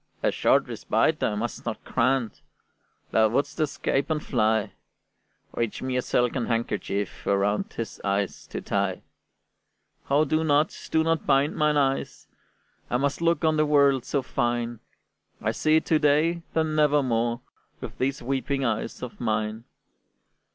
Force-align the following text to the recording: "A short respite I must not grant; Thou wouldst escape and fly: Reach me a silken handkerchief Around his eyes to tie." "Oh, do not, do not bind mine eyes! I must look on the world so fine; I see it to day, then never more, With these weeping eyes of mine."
"A 0.23 0.31
short 0.31 0.65
respite 0.67 1.21
I 1.21 1.35
must 1.35 1.63
not 1.63 1.83
grant; 1.83 2.41
Thou 3.11 3.29
wouldst 3.29 3.59
escape 3.59 4.09
and 4.09 4.23
fly: 4.25 4.71
Reach 5.53 5.83
me 5.83 5.95
a 5.95 6.01
silken 6.01 6.47
handkerchief 6.47 7.27
Around 7.27 7.73
his 7.73 8.01
eyes 8.03 8.47
to 8.47 8.61
tie." 8.61 9.03
"Oh, 10.09 10.25
do 10.25 10.43
not, 10.43 10.75
do 10.91 11.03
not 11.03 11.27
bind 11.27 11.55
mine 11.55 11.77
eyes! 11.77 12.25
I 12.89 12.97
must 12.97 13.21
look 13.21 13.45
on 13.45 13.57
the 13.57 13.65
world 13.67 14.03
so 14.03 14.23
fine; 14.23 14.79
I 15.39 15.51
see 15.51 15.75
it 15.75 15.85
to 15.85 15.99
day, 15.99 16.41
then 16.55 16.73
never 16.75 17.03
more, 17.03 17.41
With 17.79 17.99
these 17.99 18.23
weeping 18.23 18.65
eyes 18.65 19.03
of 19.03 19.19
mine." 19.21 19.65